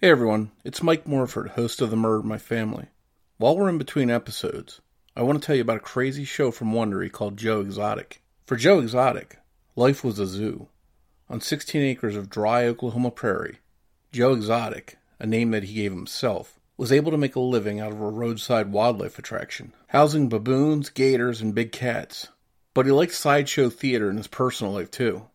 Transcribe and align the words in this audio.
Hey 0.00 0.10
everyone, 0.10 0.52
it's 0.62 0.80
Mike 0.80 1.08
Morford, 1.08 1.48
host 1.56 1.80
of 1.80 1.90
The 1.90 1.96
Murder 1.96 2.22
My 2.22 2.38
Family. 2.38 2.86
While 3.38 3.56
we're 3.56 3.68
in 3.68 3.78
between 3.78 4.10
episodes, 4.10 4.80
I 5.16 5.22
want 5.22 5.42
to 5.42 5.44
tell 5.44 5.56
you 5.56 5.62
about 5.62 5.78
a 5.78 5.80
crazy 5.80 6.24
show 6.24 6.52
from 6.52 6.72
Wondery 6.72 7.10
called 7.10 7.36
Joe 7.36 7.60
Exotic. 7.60 8.22
For 8.46 8.54
Joe 8.54 8.78
Exotic, 8.78 9.38
life 9.74 10.04
was 10.04 10.20
a 10.20 10.26
zoo. 10.28 10.68
On 11.28 11.40
16 11.40 11.82
acres 11.82 12.14
of 12.14 12.30
dry 12.30 12.64
Oklahoma 12.66 13.10
prairie, 13.10 13.58
Joe 14.12 14.34
Exotic, 14.34 14.98
a 15.18 15.26
name 15.26 15.50
that 15.50 15.64
he 15.64 15.74
gave 15.74 15.90
himself, 15.90 16.60
was 16.76 16.92
able 16.92 17.10
to 17.10 17.18
make 17.18 17.34
a 17.34 17.40
living 17.40 17.80
out 17.80 17.90
of 17.90 18.00
a 18.00 18.08
roadside 18.08 18.70
wildlife 18.70 19.18
attraction, 19.18 19.74
housing 19.88 20.28
baboons, 20.28 20.90
gators, 20.90 21.40
and 21.40 21.56
big 21.56 21.72
cats. 21.72 22.28
But 22.72 22.86
he 22.86 22.92
liked 22.92 23.14
sideshow 23.14 23.68
theater 23.68 24.08
in 24.10 24.16
his 24.16 24.28
personal 24.28 24.74
life 24.74 24.92
too. 24.92 25.26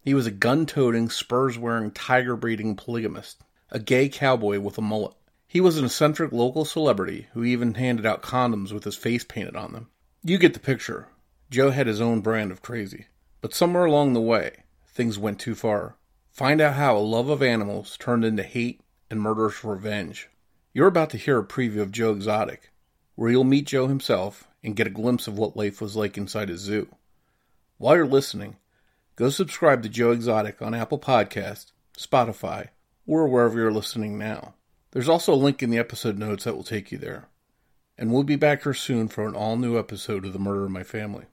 He 0.00 0.14
was 0.14 0.26
a 0.26 0.30
gun 0.30 0.64
toting, 0.64 1.10
spurs 1.10 1.58
wearing, 1.58 1.90
tiger 1.90 2.34
breeding 2.34 2.76
polygamist 2.76 3.42
a 3.70 3.78
gay 3.78 4.08
cowboy 4.08 4.60
with 4.60 4.78
a 4.78 4.82
mullet. 4.82 5.14
He 5.48 5.60
was 5.60 5.78
an 5.78 5.84
eccentric 5.84 6.32
local 6.32 6.64
celebrity 6.64 7.28
who 7.32 7.44
even 7.44 7.74
handed 7.74 8.06
out 8.06 8.22
condoms 8.22 8.72
with 8.72 8.84
his 8.84 8.96
face 8.96 9.24
painted 9.24 9.56
on 9.56 9.72
them. 9.72 9.88
You 10.22 10.38
get 10.38 10.54
the 10.54 10.60
picture. 10.60 11.08
Joe 11.50 11.70
had 11.70 11.86
his 11.86 12.00
own 12.00 12.20
brand 12.20 12.50
of 12.50 12.62
crazy. 12.62 13.06
But 13.40 13.54
somewhere 13.54 13.84
along 13.84 14.12
the 14.12 14.20
way, 14.20 14.64
things 14.88 15.18
went 15.18 15.38
too 15.38 15.54
far. 15.54 15.96
Find 16.30 16.60
out 16.60 16.74
how 16.74 16.96
a 16.96 16.98
love 16.98 17.28
of 17.28 17.42
animals 17.42 17.96
turned 17.96 18.24
into 18.24 18.42
hate 18.42 18.80
and 19.10 19.20
murderous 19.20 19.64
revenge. 19.64 20.28
You're 20.72 20.88
about 20.88 21.10
to 21.10 21.16
hear 21.16 21.38
a 21.38 21.46
preview 21.46 21.80
of 21.80 21.92
Joe 21.92 22.12
Exotic, 22.12 22.72
where 23.14 23.30
you'll 23.30 23.44
meet 23.44 23.66
Joe 23.66 23.86
himself 23.86 24.48
and 24.62 24.76
get 24.76 24.86
a 24.86 24.90
glimpse 24.90 25.26
of 25.26 25.38
what 25.38 25.56
life 25.56 25.80
was 25.80 25.96
like 25.96 26.18
inside 26.18 26.48
his 26.48 26.60
zoo. 26.60 26.88
While 27.78 27.96
you're 27.96 28.06
listening, 28.06 28.56
go 29.14 29.30
subscribe 29.30 29.82
to 29.84 29.88
Joe 29.88 30.10
Exotic 30.10 30.60
on 30.60 30.74
Apple 30.74 30.98
Podcasts, 30.98 31.72
Spotify, 31.96 32.68
or 33.06 33.28
wherever 33.28 33.58
you're 33.58 33.72
listening 33.72 34.18
now. 34.18 34.54
There's 34.90 35.08
also 35.08 35.32
a 35.32 35.36
link 35.36 35.62
in 35.62 35.70
the 35.70 35.78
episode 35.78 36.18
notes 36.18 36.44
that 36.44 36.56
will 36.56 36.64
take 36.64 36.90
you 36.90 36.98
there. 36.98 37.28
And 37.98 38.12
we'll 38.12 38.24
be 38.24 38.36
back 38.36 38.64
here 38.64 38.74
soon 38.74 39.08
for 39.08 39.26
an 39.26 39.34
all 39.34 39.56
new 39.56 39.78
episode 39.78 40.24
of 40.24 40.32
The 40.32 40.38
Murder 40.38 40.64
of 40.64 40.70
My 40.70 40.82
Family. 40.82 41.24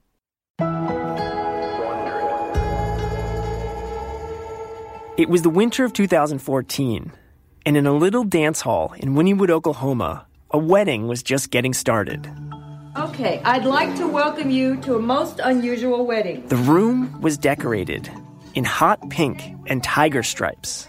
It 5.16 5.28
was 5.28 5.42
the 5.42 5.50
winter 5.50 5.84
of 5.84 5.92
2014, 5.92 7.12
and 7.64 7.76
in 7.76 7.86
a 7.86 7.92
little 7.92 8.24
dance 8.24 8.60
hall 8.62 8.94
in 8.98 9.14
Wynnewood, 9.14 9.50
Oklahoma, 9.50 10.26
a 10.50 10.58
wedding 10.58 11.06
was 11.06 11.22
just 11.22 11.50
getting 11.50 11.72
started. 11.72 12.28
Okay, 12.96 13.40
I'd 13.44 13.64
like 13.64 13.94
to 13.96 14.08
welcome 14.08 14.50
you 14.50 14.76
to 14.82 14.96
a 14.96 15.00
most 15.00 15.40
unusual 15.42 16.06
wedding. 16.06 16.46
The 16.48 16.56
room 16.56 17.20
was 17.20 17.38
decorated 17.38 18.10
in 18.54 18.64
hot 18.64 19.08
pink 19.10 19.42
and 19.66 19.82
tiger 19.82 20.22
stripes. 20.22 20.88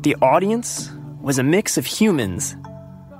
The 0.00 0.16
audience 0.22 0.90
was 1.20 1.38
a 1.38 1.42
mix 1.42 1.76
of 1.76 1.84
humans 1.84 2.56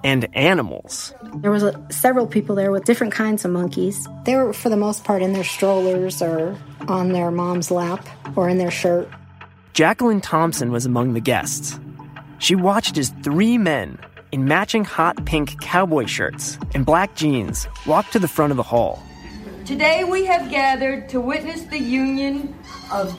and 0.03 0.27
animals. 0.34 1.15
There 1.37 1.51
was 1.51 1.62
a, 1.62 1.87
several 1.91 2.27
people 2.27 2.56
there 2.56 2.73
with 2.73 2.84
different 2.84 3.12
kinds 3.12 3.45
of 3.45 3.51
monkeys. 3.51 4.09
They 4.25 4.34
were, 4.37 4.55
for 4.55 4.70
the 4.70 4.77
most 4.77 5.05
part, 5.05 5.20
in 5.20 5.34
their 5.34 5.45
strollers 5.45 6.23
or 6.23 6.56
on 6.89 7.12
their 7.12 7.31
mom's 7.31 7.70
lap 7.70 8.09
or 8.37 8.48
in 8.48 8.56
their 8.56 8.70
shirt. 8.70 9.09
Jacqueline 9.75 10.23
Thompson 10.23 10.73
was 10.73 10.87
among 10.87 11.12
the 11.12 11.20
guests. 11.20 11.78
She 12.39 12.55
watched 12.55 12.97
as 12.97 13.11
three 13.23 13.59
men 13.59 13.98
in 14.33 14.47
matching 14.47 14.84
hot 14.84 15.27
pink 15.27 15.61
cowboy 15.61 16.06
shirts 16.06 16.59
and 16.75 16.87
black 16.87 17.15
jeans 17.15 17.69
walked 17.87 18.12
to 18.12 18.19
the 18.19 18.28
front 18.28 18.50
of 18.50 18.56
the 18.56 18.62
hall. 18.62 19.03
Today 19.67 20.05
we 20.05 20.25
have 20.25 20.50
gathered 20.50 21.11
to 21.11 21.20
witness 21.20 21.62
the 21.65 21.78
union 21.78 22.55
of 22.91 23.17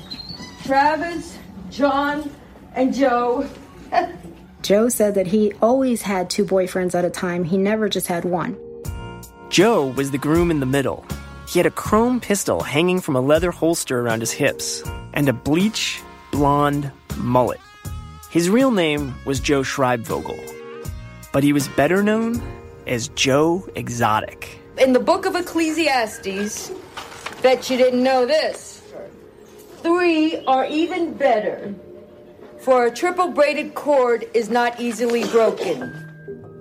Travis, 0.63 1.37
John, 1.69 2.29
and 2.75 2.93
Joe. 2.93 3.47
Joe 4.61 4.87
said 4.87 5.15
that 5.15 5.27
he 5.27 5.51
always 5.61 6.01
had 6.01 6.29
two 6.29 6.45
boyfriends 6.45 6.95
at 6.95 7.03
a 7.03 7.09
time. 7.09 7.43
He 7.43 7.57
never 7.57 7.89
just 7.89 8.07
had 8.07 8.23
one. 8.23 8.57
Joe 9.49 9.87
was 9.87 10.11
the 10.11 10.17
groom 10.17 10.49
in 10.49 10.61
the 10.61 10.65
middle. 10.65 11.05
He 11.49 11.59
had 11.59 11.65
a 11.65 11.71
chrome 11.71 12.19
pistol 12.19 12.63
hanging 12.63 13.01
from 13.01 13.15
a 13.15 13.21
leather 13.21 13.51
holster 13.51 13.99
around 13.99 14.21
his 14.21 14.31
hips 14.31 14.81
and 15.13 15.27
a 15.27 15.33
bleach 15.33 16.01
blonde 16.31 16.91
mullet. 17.17 17.59
His 18.31 18.49
real 18.49 18.71
name 18.71 19.13
was 19.25 19.39
Joe 19.39 19.61
Schreibvogel, 19.61 20.39
but 21.31 21.43
he 21.43 21.53
was 21.53 21.67
better 21.67 22.01
known 22.01 22.41
as 22.87 23.09
Joe 23.09 23.69
Exotic. 23.75 24.57
In 24.79 24.93
the 24.93 24.99
book 24.99 25.25
of 25.25 25.35
Ecclesiastes, 25.35 26.71
bet 27.43 27.69
you 27.69 27.77
didn't 27.77 28.01
know 28.01 28.25
this. 28.25 28.81
Three 29.83 30.43
are 30.45 30.65
even 30.65 31.13
better 31.13 31.75
for 32.63 32.85
a 32.85 32.91
triple 32.91 33.27
braided 33.27 33.75
cord 33.75 34.25
is 34.33 34.49
not 34.49 34.79
easily 34.79 35.25
broken. 35.25 35.91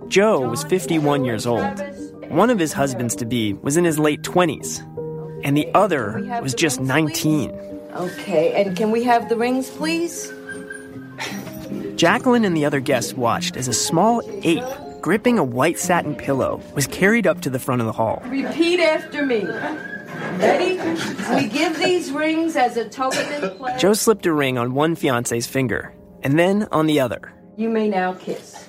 Joe 0.08 0.48
was 0.48 0.64
51 0.64 1.24
years 1.24 1.46
old. 1.46 1.80
One 2.28 2.50
of 2.50 2.58
his 2.58 2.72
husbands 2.72 3.14
to 3.16 3.24
be 3.24 3.52
was 3.54 3.76
in 3.76 3.84
his 3.84 3.98
late 4.00 4.22
20s, 4.22 4.80
and 5.44 5.56
the 5.56 5.68
other 5.74 6.40
was 6.42 6.54
just 6.54 6.80
19. 6.80 7.50
Okay, 7.94 8.60
and 8.60 8.76
can 8.76 8.90
we 8.90 9.04
have 9.04 9.28
the 9.28 9.36
rings, 9.36 9.70
please? 9.70 10.32
Jacqueline 11.94 12.44
and 12.44 12.56
the 12.56 12.64
other 12.64 12.80
guests 12.80 13.12
watched 13.12 13.56
as 13.56 13.68
a 13.68 13.72
small 13.72 14.22
ape 14.42 14.64
gripping 15.00 15.38
a 15.38 15.44
white 15.44 15.78
satin 15.78 16.16
pillow 16.16 16.60
was 16.74 16.86
carried 16.86 17.26
up 17.26 17.40
to 17.42 17.50
the 17.50 17.58
front 17.58 17.80
of 17.80 17.86
the 17.86 17.92
hall. 17.92 18.22
Repeat 18.26 18.80
after 18.80 19.24
me. 19.24 19.46
Ready? 20.38 20.78
We 21.34 21.48
give 21.48 21.78
these 21.78 22.10
rings 22.10 22.56
as 22.56 22.76
a 22.76 22.88
token. 22.88 23.58
Joe 23.78 23.92
slipped 23.92 24.26
a 24.26 24.32
ring 24.32 24.58
on 24.58 24.74
one 24.74 24.94
fiance's 24.94 25.46
finger 25.46 25.94
and 26.22 26.38
then 26.38 26.68
on 26.72 26.86
the 26.86 27.00
other. 27.00 27.32
You 27.56 27.68
may 27.68 27.88
now 27.88 28.14
kiss. 28.14 28.68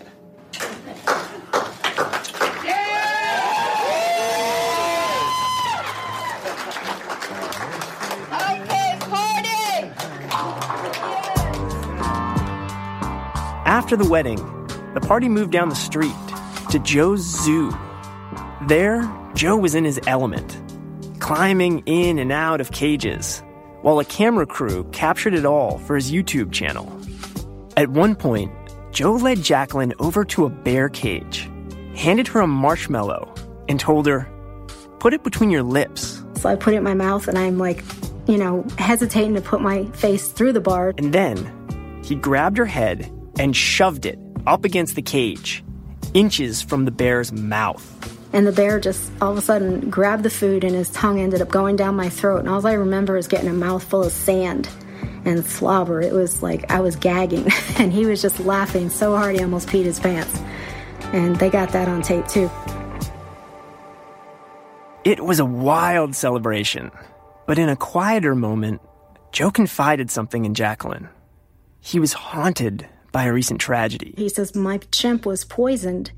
Okay, 8.32 8.98
party! 9.00 9.90
After 13.66 13.96
the 13.96 14.08
wedding, 14.08 14.38
the 14.94 15.02
party 15.02 15.30
moved 15.30 15.52
down 15.52 15.70
the 15.70 15.76
street 15.76 16.14
to 16.72 16.80
Joe's 16.80 17.22
zoo. 17.22 17.72
There, 18.68 19.10
Joe 19.34 19.56
was 19.58 19.76
in 19.76 19.84
his 19.86 20.00
element, 20.08 20.58
climbing 21.24 21.82
in 21.86 22.20
and 22.20 22.34
out 22.34 22.60
of 22.60 22.70
cages, 22.72 23.42
while 23.82 23.98
a 23.98 24.04
camera 24.04 24.46
crew 24.46 24.84
captured 24.92 25.34
it 25.34 25.46
all 25.46 25.78
for 25.78 25.96
his 25.96 26.12
YouTube 26.12 26.52
channel. 26.52 26.86
At 27.78 27.88
one 27.88 28.14
point, 28.14 28.52
Joe 28.92 29.14
led 29.14 29.42
Jacqueline 29.42 29.94
over 30.00 30.26
to 30.26 30.44
a 30.44 30.50
bear 30.50 30.90
cage, 30.90 31.50
handed 31.96 32.28
her 32.28 32.42
a 32.42 32.48
marshmallow, 32.48 33.34
and 33.70 33.80
told 33.80 34.06
her, 34.06 34.30
Put 35.00 35.14
it 35.14 35.24
between 35.24 35.50
your 35.50 35.64
lips. 35.64 36.22
So 36.36 36.50
I 36.50 36.58
put 36.58 36.74
it 36.74 36.78
in 36.78 36.84
my 36.84 36.94
mouth 36.94 37.30
and 37.30 37.38
I'm 37.38 37.58
like, 37.58 37.86
you 38.28 38.38
know, 38.38 38.66
hesitating 38.78 39.36
to 39.36 39.42
put 39.42 39.62
my 39.62 39.86
face 39.92 40.28
through 40.28 40.52
the 40.52 40.60
bar. 40.60 40.94
And 40.98 41.14
then 41.14 42.02
he 42.04 42.16
grabbed 42.16 42.58
her 42.58 42.66
head 42.66 43.10
and 43.40 43.56
shoved 43.56 44.06
it 44.06 44.20
up 44.46 44.66
against 44.66 44.96
the 44.98 45.02
cage, 45.02 45.64
inches 46.14 46.62
from 46.62 46.84
the 46.84 46.92
bear's 46.92 47.32
mouth. 47.32 48.14
And 48.34 48.48
the 48.48 48.52
bear 48.52 48.80
just 48.80 49.12
all 49.22 49.32
of 49.32 49.38
a 49.38 49.42
sudden 49.42 49.92
grabbed 49.92 50.24
the 50.24 50.30
food 50.30 50.64
and 50.64 50.76
his 50.76 50.90
tongue 50.90 51.20
ended 51.20 51.42
up 51.42 51.50
going 51.50 51.76
down 51.76 51.96
my 51.96 52.10
throat. 52.10 52.40
And 52.40 52.50
all 52.50 52.66
I 52.66 52.74
remember 52.74 53.16
is 53.16 53.28
getting 53.28 53.48
a 53.48 53.54
mouthful 53.54 54.04
of 54.04 54.12
sand 54.12 54.68
and 55.24 55.46
slobber. 55.46 56.02
It 56.02 56.14
was 56.14 56.42
like 56.42 56.70
I 56.72 56.80
was 56.80 56.96
gagging. 56.96 57.48
And 57.80 57.92
he 57.92 58.06
was 58.06 58.22
just 58.22 58.40
laughing 58.40 58.90
so 58.90 59.16
hard 59.16 59.36
he 59.36 59.42
almost 59.42 59.68
peed 59.68 59.86
his 59.86 60.00
pants. 60.00 60.40
And 61.12 61.36
they 61.38 61.50
got 61.50 61.70
that 61.70 61.88
on 61.88 62.02
tape 62.02 62.28
too. 62.28 62.50
It 65.04 65.24
was 65.24 65.40
a 65.40 65.46
wild 65.46 66.16
celebration. 66.16 66.92
But 67.46 67.60
in 67.60 67.70
a 67.70 67.76
quieter 67.76 68.36
moment, 68.36 68.82
Joe 69.32 69.52
confided 69.52 70.10
something 70.10 70.46
in 70.46 70.54
Jacqueline. 70.54 71.10
He 71.82 72.00
was 72.00 72.14
haunted 72.14 72.88
by 73.12 73.26
a 73.26 73.34
recent 73.34 73.60
tragedy. 73.60 74.14
He 74.18 74.30
says, 74.30 74.56
My 74.56 74.78
chimp 74.92 75.26
was 75.26 75.44
poisoned. 75.44 76.12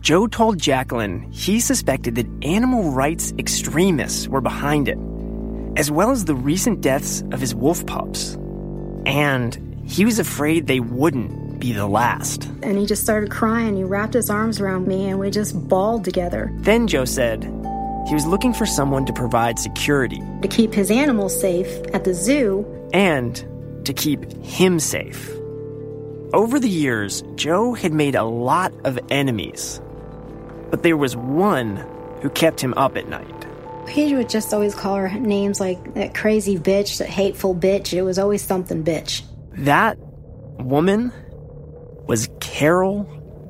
Joe 0.00 0.26
told 0.26 0.58
Jacqueline 0.58 1.30
he 1.30 1.60
suspected 1.60 2.14
that 2.14 2.26
animal 2.42 2.90
rights 2.90 3.34
extremists 3.38 4.28
were 4.28 4.40
behind 4.40 4.88
it, 4.88 4.98
as 5.76 5.90
well 5.90 6.10
as 6.10 6.24
the 6.24 6.34
recent 6.34 6.80
deaths 6.80 7.22
of 7.32 7.40
his 7.40 7.54
wolf 7.54 7.84
pups. 7.86 8.36
And 9.04 9.82
he 9.86 10.04
was 10.04 10.18
afraid 10.18 10.66
they 10.66 10.80
wouldn't 10.80 11.60
be 11.60 11.72
the 11.72 11.86
last. 11.86 12.44
And 12.62 12.78
he 12.78 12.86
just 12.86 13.02
started 13.02 13.30
crying. 13.30 13.76
He 13.76 13.84
wrapped 13.84 14.14
his 14.14 14.30
arms 14.30 14.60
around 14.60 14.88
me 14.88 15.08
and 15.08 15.18
we 15.18 15.30
just 15.30 15.68
bawled 15.68 16.04
together. 16.04 16.50
Then 16.60 16.86
Joe 16.86 17.04
said 17.04 17.44
he 18.08 18.14
was 18.14 18.26
looking 18.26 18.54
for 18.54 18.64
someone 18.64 19.04
to 19.04 19.12
provide 19.12 19.58
security 19.58 20.22
To 20.40 20.48
keep 20.48 20.72
his 20.72 20.90
animals 20.90 21.38
safe 21.38 21.68
at 21.92 22.04
the 22.04 22.14
zoo, 22.14 22.66
and 22.94 23.36
to 23.84 23.92
keep 23.92 24.32
him 24.42 24.80
safe. 24.80 25.30
Over 26.32 26.58
the 26.58 26.68
years, 26.68 27.22
Joe 27.34 27.74
had 27.74 27.92
made 27.92 28.14
a 28.14 28.24
lot 28.24 28.72
of 28.84 28.98
enemies, 29.10 29.80
but 30.70 30.82
there 30.82 30.96
was 30.96 31.16
one 31.16 31.76
who 32.22 32.30
kept 32.30 32.60
him 32.60 32.74
up 32.76 32.96
at 32.96 33.08
night. 33.08 33.46
he 33.88 34.14
would 34.14 34.28
just 34.28 34.54
always 34.54 34.74
call 34.74 34.96
her 34.96 35.08
names 35.18 35.58
like 35.58 35.94
that 35.94 36.14
crazy 36.14 36.58
bitch, 36.58 36.98
that 36.98 37.08
hateful 37.08 37.54
bitch. 37.54 37.92
It 37.92 38.02
was 38.02 38.18
always 38.18 38.42
something 38.42 38.84
bitch. 38.84 39.22
That 39.54 39.98
woman 40.58 41.12
was 42.06 42.28
Carole 42.40 43.04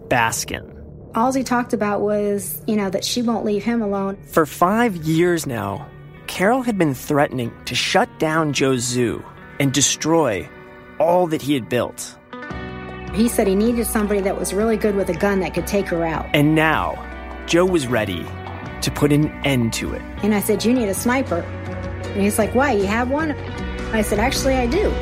Baskin. 0.08 0.66
All 1.14 1.32
he 1.32 1.42
talked 1.42 1.72
about 1.72 2.00
was, 2.00 2.62
you 2.66 2.76
know, 2.76 2.88
that 2.88 3.04
she 3.04 3.20
won't 3.22 3.44
leave 3.44 3.64
him 3.64 3.82
alone. 3.82 4.16
For 4.28 4.46
five 4.46 4.96
years 4.96 5.46
now, 5.46 5.86
Carole 6.28 6.62
had 6.62 6.78
been 6.78 6.94
threatening 6.94 7.52
to 7.64 7.74
shut 7.74 8.08
down 8.20 8.52
Joe's 8.52 8.82
zoo 8.82 9.22
and 9.58 9.72
destroy 9.72 10.48
all 11.00 11.26
that 11.26 11.42
he 11.42 11.54
had 11.54 11.68
built. 11.68 12.16
He 13.12 13.26
said 13.28 13.48
he 13.48 13.56
needed 13.56 13.86
somebody 13.86 14.20
that 14.20 14.38
was 14.38 14.54
really 14.54 14.76
good 14.76 14.94
with 14.94 15.08
a 15.08 15.14
gun 15.14 15.40
that 15.40 15.52
could 15.52 15.66
take 15.66 15.88
her 15.88 16.04
out. 16.04 16.26
And 16.32 16.54
now, 16.54 16.94
Joe 17.50 17.66
was 17.66 17.88
ready 17.88 18.22
to 18.80 18.92
put 18.94 19.10
an 19.10 19.28
end 19.44 19.72
to 19.72 19.92
it. 19.92 20.02
And 20.22 20.32
I 20.36 20.38
said, 20.38 20.64
You 20.64 20.72
need 20.72 20.88
a 20.88 20.94
sniper. 20.94 21.40
And 21.40 22.22
he's 22.22 22.38
like, 22.38 22.54
Why? 22.54 22.70
You 22.70 22.86
have 22.86 23.10
one? 23.10 23.32
I 23.92 24.02
said, 24.02 24.20
Actually, 24.20 24.54
I 24.54 24.68
do. 24.68 24.94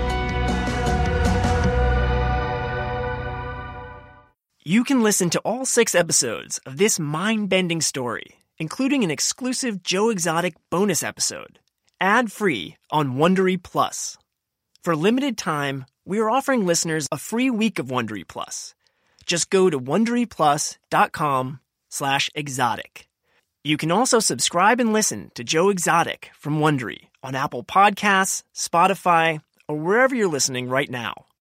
You 4.64 4.82
can 4.82 5.02
listen 5.02 5.28
to 5.28 5.40
all 5.40 5.66
six 5.66 5.94
episodes 5.94 6.56
of 6.64 6.78
this 6.78 6.98
mind 6.98 7.50
bending 7.50 7.82
story, 7.82 8.38
including 8.56 9.04
an 9.04 9.10
exclusive 9.10 9.82
Joe 9.82 10.08
Exotic 10.08 10.54
bonus 10.70 11.02
episode, 11.02 11.58
ad 12.00 12.32
free 12.32 12.78
on 12.90 13.16
Wondery 13.16 13.62
Plus. 13.62 14.16
For 14.82 14.96
limited 14.96 15.36
time, 15.36 15.84
we 16.06 16.18
are 16.18 16.30
offering 16.30 16.64
listeners 16.64 17.08
a 17.12 17.18
free 17.18 17.50
week 17.50 17.78
of 17.78 17.88
Wondery 17.88 18.26
Plus. 18.26 18.74
Just 19.26 19.50
go 19.50 19.68
to 19.68 19.78
WonderyPlus.com 19.78 21.60
slash 21.88 22.30
exotic. 22.34 23.08
You 23.64 23.76
can 23.76 23.90
also 23.90 24.18
subscribe 24.18 24.80
and 24.80 24.92
listen 24.92 25.30
to 25.34 25.44
Joe 25.44 25.68
Exotic 25.68 26.30
from 26.38 26.60
Wondery 26.60 27.08
on 27.22 27.34
Apple 27.34 27.64
Podcasts, 27.64 28.42
Spotify, 28.54 29.40
or 29.68 29.76
wherever 29.76 30.14
you're 30.14 30.28
listening 30.28 30.68
right 30.68 30.90
now. 30.90 31.26